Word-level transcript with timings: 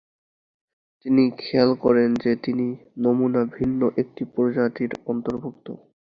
তিনি 1.05 1.23
খেয়াল 1.39 1.71
করেন 1.83 2.09
যে 2.23 2.31
কিছু 2.35 2.67
নমুনা 3.03 3.41
ভিন্ন 3.55 3.81
একটি 4.01 4.23
প্রজাতির 4.33 4.91
অন্তর্ভুক্ত। 5.05 5.67